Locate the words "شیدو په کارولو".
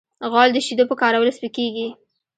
0.65-1.35